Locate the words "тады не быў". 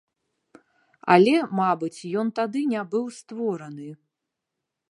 2.39-3.05